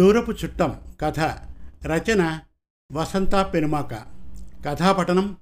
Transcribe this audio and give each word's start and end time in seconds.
దూరపు 0.00 0.32
చుట్టం 0.32 0.96
కథ 1.00 1.20
రచన 1.86 2.40
వసంత 2.92 3.34
పెనుమాక. 3.34 3.94
కథాపఠనం 4.64 5.36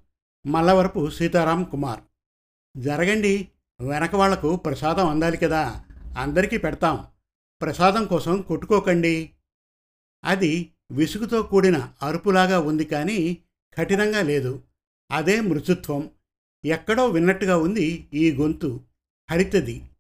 మల్లవరపు 0.47 1.11
సీతారాం 1.11 1.65
కుమార్. 1.65 2.01
జరగండి 2.77 3.49
వెనక 3.81 4.15
వాళ్ళకు 4.15 4.57
ప్రసాదం 4.57 5.09
అందాలి 5.09 5.37
కదా 5.37 5.85
అందరికీ 6.19 6.57
పెడతాం. 6.57 7.07
ప్రసాదం 7.63 8.05
కోసం 8.05 8.43
కొట్టుకోకండి. 8.43 9.31
అది 10.25 10.73
విసుగుతో 10.91 11.43
కూడిన 11.43 11.93
అరుపులాగా 12.03 12.61
ఉంది 12.61 12.85
కానీ 12.85 13.39
కఠినంగా 13.79 14.23
లేదు. 14.23 14.63
అదే 15.13 15.41
మృతుత్వం 15.41 16.11
ఎక్కడో 16.65 17.07
విన్నట్టుగా 17.07 17.57
ఉంది 17.57 18.09
ఈ 18.15 18.33
గొంతు. 18.33 18.81
హరితది. 19.31 19.91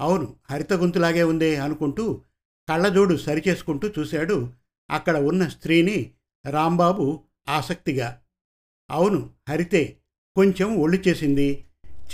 అవును 0.00 0.36
హరిత 0.50 0.72
గొంతులాగే 0.72 1.22
ఉందే 1.22 1.56
అనుకుంటూ 1.56 2.22
కళ్ళజోడు 2.68 3.14
సరిచేసుకుంటూ 3.16 3.90
చూశాడు. 3.98 4.52
అక్కడ 4.90 5.16
ఉన్న 5.16 5.48
స్త్రీని 5.48 6.12
రాంబాబు 6.50 7.24
ఆసక్తిగా 7.48 8.22
అవును 8.90 9.30
హరితే 9.48 10.00
కొంచెం 10.36 10.76
ఒళ్ళు 10.76 11.08
చేసింది. 11.08 11.64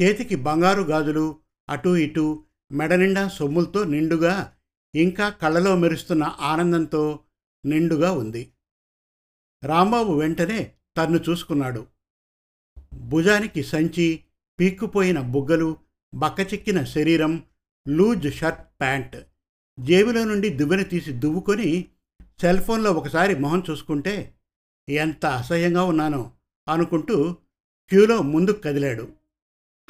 చేతికి 0.02 0.34
బంగారు 0.34 0.82
గాజులు 0.82 1.36
అటూ 1.68 1.96
ఇటూ 1.96 2.44
మెడనిండా 2.72 3.28
సొమ్ములతో 3.28 3.84
నిండుగా 3.84 4.56
ఇంకా 4.94 5.28
కళ్ళలో 5.28 5.76
మెరుస్తున్న 5.76 6.36
ఆనందంతో 6.40 7.18
నిండుగా 7.66 8.12
ఉంది. 8.12 8.52
రాంబాబు 9.64 10.12
వెంటనే 10.12 10.72
తన్ను 10.96 11.20
చూసుకున్నాడు. 11.28 11.86
భుజానికి 12.94 13.62
సంచి 13.62 14.24
పీక్కుపోయిన 14.60 15.20
బుగ్గలు 15.20 15.76
బక్కచిక్కిన 16.14 16.84
శరీరం 16.84 17.44
లూజ్ 17.88 18.34
షర్ట్ 18.34 18.60
ప్యాంట్. 18.80 19.16
జేబులో 19.80 20.24
నుండి 20.24 20.48
దువ్వెన 20.48 20.82
తీసి 20.82 21.12
దువ్వుకొని 21.12 21.88
సెల్ 22.40 22.60
ఫోన్లో 22.60 22.92
ఒకసారి 22.92 23.34
మొహం 23.38 23.62
చూసుకుంటే 23.70 24.34
ఎంత 24.88 25.26
అసహ్యంగా 25.26 25.84
ఉన్నానో 25.84 26.32
అనుకుంటూ 26.68 27.36
క్యూలో 27.88 28.22
ముందుకు 28.22 28.60
కదిలాడు. 28.60 29.12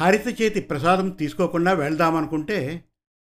హరిత 0.00 0.42
చేతి 0.42 0.60
ప్రసాదం 0.60 1.10
తీసుకోకుండా 1.10 1.72
వెళ్దామనుకుంటే 1.72 2.84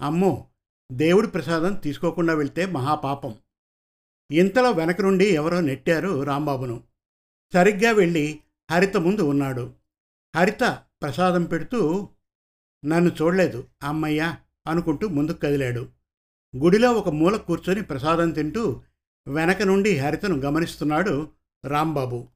అమ్మో 0.02 0.47
దేవుడి 0.91 1.28
ప్రసాదం 1.28 1.73
తీసుకోకుండా 1.73 2.33
వెళ్తే 2.33 2.66
మహాపాపం. 2.66 3.35
ఇంతలో 4.31 4.72
వెనక 4.72 5.02
నుండి 5.02 5.25
ఎవరో 5.25 5.61
నెట్టారు 5.61 6.23
రాంబాబును. 6.23 6.83
సరిగ్గా 7.53 7.91
వెళ్ళి 7.91 8.39
హరిత 8.72 8.97
ముందు 8.97 9.22
ఉన్నాడు. 9.22 9.73
హరిత 10.35 10.80
ప్రసాదం 11.02 11.44
పెడుతూ 11.44 12.09
నన్ను 12.85 13.11
చూడలేదు 13.22 13.67
అమ్మయ్యా 13.83 14.38
అనుకుంటూ 14.67 15.08
ముందుకు 15.08 15.38
కదిలాడు. 15.38 16.03
గుడిలో 16.56 16.94
ఒక 16.94 17.09
మూల 17.09 17.36
కూర్చొని 17.36 17.82
ప్రసాదం 17.82 18.32
తింటూ 18.32 18.82
వెనక 19.28 19.62
నుండి 19.62 19.98
హరితను 19.98 20.36
గమనిస్తున్నాడు 20.36 21.30
రాంబాబు. 21.66 22.28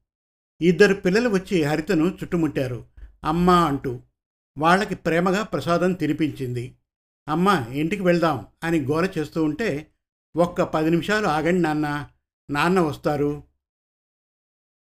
ఇద్దరు 0.62 0.94
పిల్లలు 0.94 1.30
వచ్చి 1.30 1.64
హరితను 1.64 2.06
చుట్టుముట్టారు. 2.06 2.86
అమ్మా 3.23 3.66
అంటూ 3.66 4.00
వాళ్ళకి 4.58 4.95
ప్రేమగా 4.95 5.44
ప్రసాదం 5.44 5.94
తినిపించింది. 5.94 6.76
అమ్మ 7.30 7.66
ఇంటికి 7.72 8.02
వెళ్దాం 8.02 8.45
అని 8.64 8.80
గోల 8.80 9.10
చేస్తూ 9.18 9.44
ఉంటే 9.44 9.88
ఒక్క 10.38 10.62
పది 10.62 10.90
నిమిషాలు 10.90 11.28
ఆగండి 11.28 11.62
నాన్న 11.62 12.08
నాన్న 12.52 12.80
వస్తారు. 12.80 13.44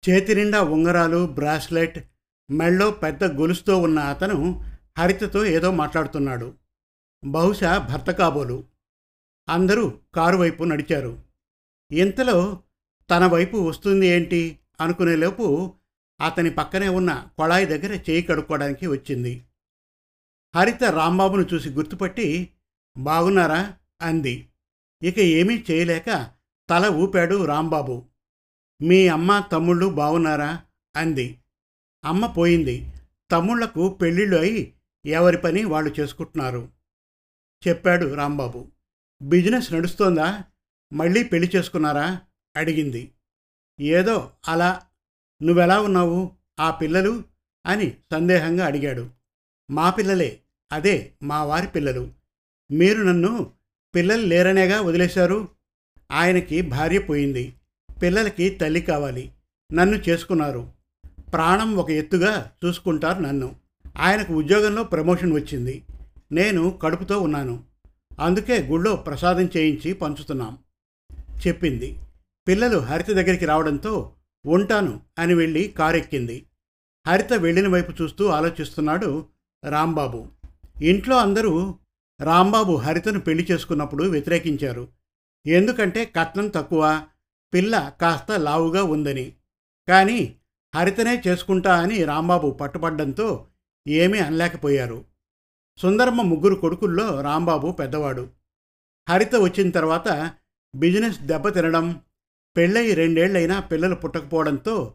చేతి 0.09 0.35
నిండా 0.35 0.61
ఉంగరాలు 0.61 1.27
బ్రాస్లెట్ 1.27 2.05
మెళ్ళో 2.51 2.91
పెద్ద 2.91 3.23
గొలుసుతో 3.23 3.77
ఉన్న 3.77 3.99
అతను 3.99 4.63
హరితతో 4.97 5.45
ఏదో 5.45 5.71
మాట్లాడుతున్నాడు. 5.71 6.53
బహుశా 7.25 7.77
భర్త 7.77 8.11
కాబోలు. 8.11 8.74
అందరూ 9.49 9.99
కారు 10.15 10.37
వైపు 10.37 10.63
నడిచారు. 10.63 11.23
ఇంతలో 11.91 12.63
తన 13.09 13.25
వైపు 13.25 13.57
వస్తుంది 13.57 14.07
ఏంటి? 14.07 14.59
అనుకునేలోపు 14.81 15.73
అతని 16.25 16.49
పక్కనే 16.49 16.87
ఉన్న 16.87 17.27
కొళాయి 17.37 17.65
దగ్గర 17.65 17.93
చేయి 18.09 18.21
కడుక్కోవడానికి 18.21 18.87
వచ్చింది. 18.87 19.45
హరిత 20.55 20.83
రాంబాబును 20.83 21.45
చూసి 21.53 21.69
గుర్తుపట్టి 21.69 22.49
బాగున్నారా? 22.97 23.73
అంది. 24.01 24.49
ఇక 25.03 25.19
ఏమీ 25.19 25.63
చేయలేక 25.71 26.31
తల 26.69 26.87
ఊపాడు 26.87 27.45
రాంబాబు. 27.45 28.05
మీ 28.81 29.07
అమ్మ 29.07 29.43
తమ్ముళ్ళు 29.51 29.85
బాగున్నారా? 29.85 30.61
అంది. 30.95 31.39
అమ్మ 32.05 32.25
పోయింది. 32.25 32.91
తమ్ముళ్ళకు 33.31 33.89
పెళ్ళిళ్ళు 33.89 34.37
అయి 34.37 34.73
ఎవరి 35.05 35.37
పని 35.37 35.63
వాళ్ళు 35.63 35.95
చేసుకుంటున్నారు? 35.99 36.69
చెప్పాడు 37.67 38.13
రాంబాబు. 38.13 38.74
బిజినెస్ 39.21 39.73
నడుస్తోందా? 39.73 40.43
మళ్ళీ 40.93 41.23
పెళ్ళి 41.23 41.51
చేసుకున్నారా? 41.55 42.21
అడిగింది. 42.57 43.11
ఏదో 43.79 44.31
అలా 44.47 44.81
నువ్వెలా 45.43 45.81
ఉన్నావు? 45.81 46.31
ఆ 46.59 46.71
పిల్లలు? 46.71 47.23
అని 47.65 47.97
సందేహంగా 48.11 48.65
అడిగాడు. 48.65 49.09
మా 49.71 49.89
పిల్లలే. 49.89 50.39
అదే 50.71 51.11
మా 51.23 51.43
వారి 51.43 51.67
పిల్లలు. 51.67 52.11
మీరు 52.71 53.03
నన్ను 53.03 53.51
పిల్లలు 53.95 54.21
లేరనేగా 54.21 54.81
వదిలేశారు? 54.81 55.47
ఆయనకి 56.11 56.61
భార్య 56.61 56.99
పోయింది. 56.99 57.53
పిల్లలకి 58.01 58.49
తల్లి 58.49 58.81
కావాలి. 58.81 59.31
నన్ను 59.73 59.95
చేసుకున్నారు. 60.09 60.71
ప్రాణం 61.33 61.75
ఒక 61.75 61.91
ఎత్తుగా 61.91 62.51
చూసుకుంటారు 62.65 63.19
నన్ను. 63.19 63.55
ఆయనకు 63.97 64.33
ఉద్యోగంలో 64.33 64.83
ప్రమోషన్ 64.83 65.33
వచ్చింది. 65.33 65.83
నేను 66.31 66.69
కడుపుతో 66.69 67.19
ఉన్నాను. 67.19 67.63
అందుకే 68.19 68.63
గుళ్ళో 68.63 68.95
ప్రసాదం 68.95 69.49
చేయించి 69.57 69.93
పంచుతున్నాం 69.93 70.57
చెప్పింది. 71.47 71.99
పిల్లలు 72.47 72.77
హరిత 72.77 73.11
దగ్గరికి 73.11 73.45
రావడంతో 73.45 74.13
ఉంటాను 74.47 75.01
అని 75.19 75.33
వెళ్ళి 75.33 75.67
కారెక్కింది. 75.67 76.45
హరిత 77.07 77.33
వెళ్ళిన 77.33 77.67
వైపు 77.67 78.03
చూస్తూ 78.03 78.27
ఆలోచిస్తున్నాడు 78.27 79.25
రాంబాబు. 79.69 80.27
ఇంట్లో 80.81 81.17
అందరూ 81.17 81.75
రాంబాబు 82.21 82.75
హరితను 82.75 83.19
పెళ్ళి 83.19 83.47
చేసుకున్నప్పుడు 83.51 84.03
వ్యతిరేకించారు. 84.03 84.87
ఎందుకంటే 85.47 86.05
కట్నం 86.05 86.47
తక్కువ 86.47 87.07
పిల్ల 87.53 87.91
కాస్త 88.01 88.31
లావుగా 88.31 88.83
ఉందని. 88.83 89.33
కానీ 89.87 90.35
హరితనే 90.75 91.21
చేసుకుంటా 91.27 91.75
అని 91.75 92.03
రాంబాబు 92.03 92.49
పట్టుపడ్డంతో 92.51 93.47
ఏమీ 93.87 94.19
అనలేకపోయారు. 94.19 95.05
సుందరమ్మ 95.77 96.21
ముగ్గురు 96.21 96.55
కొడుకుల్లో 96.55 97.21
రాంబాబు 97.21 97.71
పెద్దవాడు. 97.71 98.29
హరిత 99.09 99.35
వచ్చిన 99.35 99.69
తర్వాత 99.69 100.31
బిజినెస్ 100.75 101.19
దెబ్బతినడం 101.19 102.01
పెళ్ళయి 102.57 102.93
రెండేళ్ళైనా 102.93 103.59
పిల్లలు 103.59 103.95
పుట్టకపోవడంతో 103.95 104.93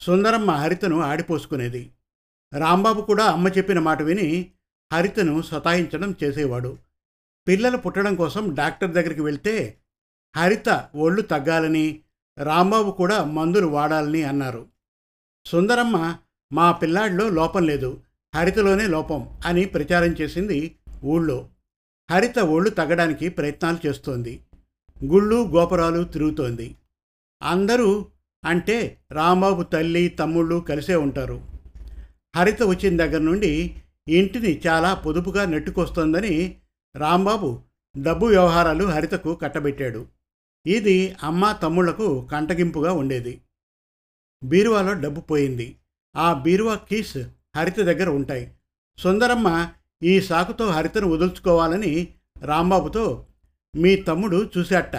సుందరమ్మ 0.00 0.50
హరితను 0.50 1.00
ఆడిపోసుకునేది. 1.00 1.90
రాంబాబు 2.58 3.00
కూడా 3.00 3.24
అమ్మ 3.24 3.48
చెప్పిన 3.48 3.78
మాట 3.78 4.02
విని 4.02 4.50
హరితను 4.92 5.42
సతాయించడం 5.42 6.14
చేసేవాడు. 6.24 6.78
పిల్లలు 7.48 7.76
పుట్టడం 7.76 8.14
కోసం 8.14 8.54
డాక్టర్ 8.54 8.90
దగ్గరికి 8.90 9.20
వెళ్తే 9.20 9.78
హరిత 10.36 10.88
ఒళ్ళు 10.94 11.22
తగ్గాలని 11.22 12.00
రాంబాబు 12.38 12.90
కూడా 12.90 13.24
మందులు 13.24 13.66
వాడాలని 13.66 14.22
అన్నారు. 14.22 14.66
సుందరమ్మ 15.46 16.18
మా 16.52 16.72
పిల్లాడిలో 16.72 17.28
లోపం 17.28 17.62
లేదు. 17.66 18.02
హరితలోనే 18.34 18.86
లోపం 18.86 19.40
అని 19.46 19.64
ప్రచారం 19.64 20.12
చేసింది 20.12 20.76
ఊళ్ళో. 21.04 21.48
హరిత 22.10 22.38
ఒళ్ళు 22.38 22.70
తగ్గడానికి 22.70 23.28
ప్రయత్నాలు 23.28 23.86
చేస్తోంది. 23.86 24.40
గుళ్ళు 25.04 25.36
గోపురాలు 25.36 26.04
తిరుగుతోంది. 26.04 26.76
అందరూ 27.42 28.06
అంటే 28.44 28.98
రాంబాబు 29.12 29.62
తల్లి 29.62 30.08
తమ్ముళ్ళు 30.08 30.60
కలిసే 30.60 30.94
ఉంటారు. 30.94 31.48
హరిత 32.36 32.62
వచ్చిన 32.62 32.96
దగ్గర 32.96 33.18
నుండి 33.18 33.82
ఇంటిని 34.08 34.60
చాలా 34.66 34.94
పొదుపుగా 34.94 35.44
నెట్టుకొస్తోందని 35.44 36.60
రాంబాబు 36.96 37.62
డబ్బు 38.02 38.26
వ్యవహారాలు 38.26 38.84
హరితకు 38.84 39.34
కట్టబెట్టాడు. 39.34 40.06
ఇది 40.66 41.16
అమ్మ 41.22 41.52
తమ్ముళ్ళకు 41.62 42.28
కంటగింపుగా 42.32 42.92
ఉండేది. 42.92 43.40
బీరువాలో 44.44 44.92
డబ్బు 44.92 45.20
పోయింది. 45.20 45.76
ఆ 46.16 46.32
బీరువా 46.32 46.74
కీస్ 46.74 47.18
హరిత 47.56 47.80
దగ్గర 47.80 48.08
ఉంటాయి. 48.08 48.52
సుందరమ్మ 48.98 49.68
ఈ 50.02 50.20
సాకుతో 50.20 50.66
హరితను 50.66 51.08
వదులుచుకోవాలని 51.08 52.08
రాంబాబుతో 52.44 53.26
మీ 53.76 53.96
తమ్ముడు 53.96 54.50
చూశాట. 54.58 54.96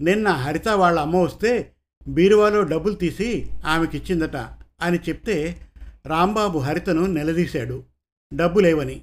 నిన్న 0.00 0.28
హరిత 0.28 0.68
వాళ్ళ 0.68 1.00
అమ్మ 1.00 1.16
వస్తే 1.16 1.72
బీరువాలో 2.08 2.62
డబ్బులు 2.62 2.94
తీసి 2.94 3.50
ఆమెకిచ్చిందట 3.66 4.36
అని 4.82 4.98
చెప్తే 5.08 5.56
రాంబాబు 6.06 6.58
హరితను 6.58 7.06
నిలదీశాడు. 7.06 7.82
డబ్బు 8.34 8.60
లేవని. 8.60 9.02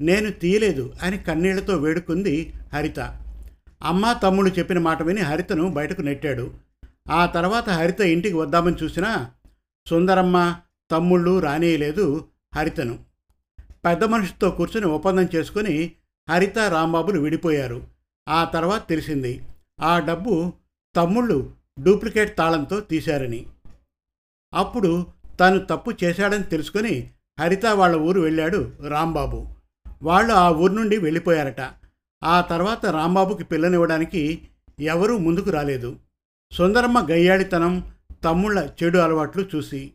నేను 0.00 0.30
తీయలేదు 0.30 0.94
అని 1.02 1.18
కన్నీళ్ళతో 1.18 1.76
వేడుకుంది 1.76 2.52
హరిత. 2.74 3.00
అమ్మ 3.82 4.12
తమ్ముడు 4.12 4.50
చెప్పిన 4.50 4.78
మాట 4.78 5.02
విని 5.02 5.20
హరితను 5.20 5.68
బయటకు 5.68 6.02
నెట్టాడు. 6.02 6.54
ఆ 7.10 7.26
తర్వాత 7.26 7.68
హరిత 7.68 8.00
ఇంటికి 8.00 8.34
వద్దామని 8.34 8.76
చూసినా 8.82 9.30
సుందరమ్మ 9.88 10.56
తమ్ముళ్ళు 10.90 11.40
రానేయలేదు 11.40 12.24
హరితను. 12.56 12.98
పెద్ద 13.84 14.04
మనిషితో 14.04 14.50
కూర్చుని 14.50 14.86
ఒప్పందం 14.86 15.28
చేసుకుని 15.34 15.92
హరిత 16.30 16.58
రాంబాబులు 16.58 17.20
విడిపోయారు. 17.20 17.86
ఆ 18.28 18.44
తర్వాత 18.44 18.88
తెలిసింది 18.88 19.42
ఆ 19.80 19.98
డబ్బు 19.98 20.52
తమ్ముళ్ళు 20.96 21.52
డూప్లికేట్ 21.82 22.38
తాళంతో 22.38 22.80
తీశారని. 22.80 23.46
అప్పుడు 24.54 25.06
తను 25.40 25.58
తప్పు 25.58 25.92
చేశాడని 26.04 26.42
తెలుసుకొని 26.42 27.10
హరిత 27.40 27.66
వాళ్ళ 27.66 27.96
ఊరు 27.96 28.20
వెళ్ళాడు 28.20 28.72
రాంబాబు. 28.88 29.46
వాళ్ళు 30.02 30.32
ఆ 30.32 30.50
ఊరు 30.50 30.72
నుండి 30.72 30.98
వెళ్ళిపోయారట. 30.98 31.60
ఆ 32.24 32.40
తర్వాత 32.40 32.86
రాంబాబుకి 32.86 33.44
పిల్లనివ్వడానికి 33.44 34.48
ఎవరూ 34.80 35.18
ముందుకు 35.18 35.50
రాలేదు. 35.50 35.96
సుందరమ్మ 36.52 37.06
గయ్యాడితనం 37.10 37.92
తమ్ముళ్ళ 38.24 38.70
చెడు 38.82 38.98
అలవాట్లు 38.98 39.46
చూసి. 39.54 39.92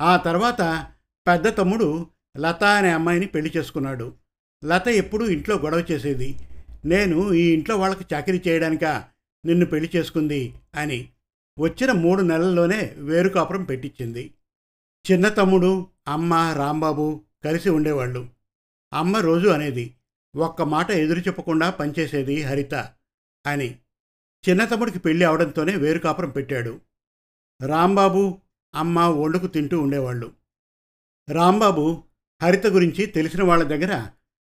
ఆ 0.00 0.16
తర్వాత 0.16 0.86
పెద్ద 1.30 1.58
తమ్ముడు 1.58 2.06
లత 2.38 2.64
అనే 2.64 2.90
అమ్మాయిని 2.90 3.26
పెళ్ళి 3.26 3.52
చేసుకున్నాడు. 3.56 4.14
లత 4.64 4.88
ఎప్పుడూ 4.88 5.26
ఇంట్లో 5.26 5.56
గొడవ 5.56 5.84
చేసేది. 5.90 6.38
నేను 6.84 7.32
ఈ 7.32 7.52
ఇంట్లో 7.52 7.78
వాళ్ళకి 7.78 8.14
చాకరీ 8.14 8.42
చేయడానికా? 8.48 9.04
నిన్ను 9.44 9.66
పెళ్ళి 9.66 9.90
చేసుకుంది 9.96 10.54
అని 10.74 11.08
వచ్చిన 11.58 11.92
మూడు 11.92 12.22
నెలల్లోనే 12.22 12.94
వేరు 12.98 13.28
కాపురం 13.28 13.64
పెట్టించింది 13.64 14.34
చిన్న 15.10 15.28
తమ్ముడు 15.28 15.86
అమ్మ 16.08 16.54
రాంబాబు 16.56 17.20
కలిసి 17.44 17.70
ఉండేవాళ్ళు. 17.70 18.28
అమ్మ 18.92 19.16
రోజు 19.16 19.48
అనేది 19.48 19.94
ఒక్క 20.36 20.62
మాట 20.62 20.90
ఎదురు 20.90 21.20
చెప్పకుండా 21.20 21.70
పనిచేసేది 21.70 22.42
హరిత 22.42 22.74
అని 23.46 23.78
చిన్న 24.48 24.64
తమ్ముడికి 24.64 24.98
పెళ్ళి 24.98 25.24
అవడంతోనే 25.24 25.76
వేరు 25.76 25.98
కాపురం 25.98 26.30
పెట్టాడు. 26.30 26.80
రాంబాబు 27.66 28.38
అమ్మ 28.74 29.00
వండుకు 29.00 29.46
తింటూ 29.46 29.80
ఉండేవాళ్ళు. 29.80 30.39
రాంబాబు 31.30 32.04
హరిత 32.42 32.66
గురించి 32.66 33.06
తెలిసిన 33.06 33.42
వాళ్ళ 33.42 33.64
దగ్గర 33.64 34.08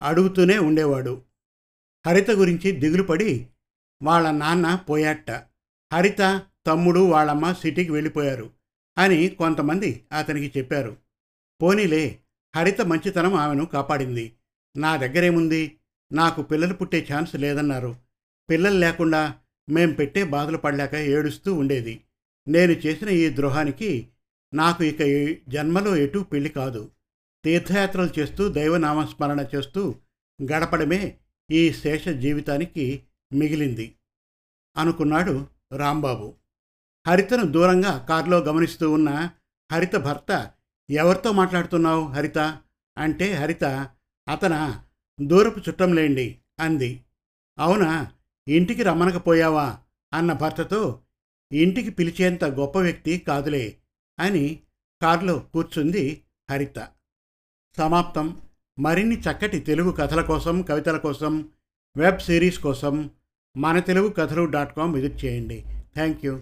అడుగుతూనే 0.02 0.58
ఉండేవాడు. 0.58 1.22
హరిత 2.06 2.30
గురించి 2.30 2.72
దిగులు 2.72 3.02
పడి 3.02 3.46
వాళ్ళ 4.02 4.30
నాన్న 4.30 4.74
పోయాట 4.74 5.30
హరిత 5.92 6.42
తమ్ముడు 6.66 7.00
వాళ్ళమ్మ 7.00 7.52
సిటీకి 7.52 7.92
వెళ్ళిపోయారు 7.92 8.50
అని 8.98 9.28
కొంతమంది 9.28 10.04
అతనికి 10.18 10.58
చెప్పారు. 10.58 10.96
పోనీలే 11.62 12.18
హరిత 12.56 12.80
మంచితనం 12.80 13.34
ఆమెను 13.34 13.64
కాపాడింది. 13.64 14.32
నా 14.76 14.96
దగ్గరేముంది? 14.96 15.76
నాకు 16.12 16.42
పిల్లలు 16.42 16.74
పుట్టే 16.74 17.08
ఛాన్స్ 17.12 17.34
లేదన్నారు. 17.34 17.96
పిల్లలు 18.50 18.78
లేకుండా 18.78 19.34
మేం 19.70 19.92
పెట్టే 19.92 20.24
బాధలు 20.24 20.58
పడలేక 20.58 20.94
ఏడుస్తూ 20.94 21.54
ఉండేది. 21.54 22.00
నేను 22.48 22.72
చేసిన 22.72 23.08
ఈ 23.08 23.36
ద్రోహానికి 23.36 24.08
నాకు 24.54 24.84
ఇక 24.84 25.38
జన్మలో 25.48 25.96
ఎటూ 25.96 26.22
పెళ్ళి 26.22 26.50
కాదు. 26.50 26.90
తీర్థయాత్రలు 27.44 28.20
చేస్తూ 28.20 28.48
దైవనామస్మరణ 28.48 29.46
చేస్తూ 29.54 29.94
గడపడమే 30.52 31.18
ఈ 31.50 31.72
శేష 31.72 32.08
జీవితానికి 32.08 33.02
మిగిలింది 33.32 33.94
అనుకున్నాడు 34.76 35.46
రాంబాబు. 35.76 36.34
హరితను 37.08 37.44
దూరంగా 37.44 38.06
కారులో 38.08 38.38
గమనిస్తూ 38.38 38.92
ఉన్న 38.92 39.30
హరిత 39.72 39.96
భర్త 39.96 40.50
ఎవరితో 40.90 41.32
మాట్లాడుతున్నావు 41.32 42.06
హరిత? 42.06 42.38
అంటే 42.98 43.32
హరిత 43.32 43.88
అతన? 44.28 44.82
దూరపు 45.22 45.58
చుట్టంలేండి 45.58 46.38
అంది. 46.60 47.00
అవునా? 47.58 48.12
ఇంటికి 48.48 48.82
రమ్మనకపోయావా? 48.82 49.78
అన్న 50.14 50.32
భర్తతో 50.32 51.00
ఇంటికి 51.52 51.90
పిలిచేంత 51.90 52.44
గొప్ప 52.44 52.78
వ్యక్తి 52.78 53.18
కాదులే 53.18 53.76
అని 54.20 54.60
కారులో 55.02 55.38
కూర్చుంది 55.38 56.22
హరిత. 56.50 56.88
సమాప్తం. 57.78 58.40
మరిన్ని 58.78 59.20
చక్కటి 59.20 59.60
తెలుగు 59.60 59.90
కథల 59.90 60.22
కోసం 60.22 60.62
కవితల 60.62 60.96
కోసం 60.96 61.48
వెబ్ 61.96 62.18
సిరీస్ 62.18 62.58
కోసం 62.58 63.10
మన 63.56 63.78
తెలుగు 63.78 64.08
కథలు 64.08 64.44
డాట్ 64.44 64.76
కామ్ 64.76 64.94
విజిట్ 64.94 65.24
చేయండి. 65.24 65.64
Thank 65.94 66.26
you. 66.26 66.40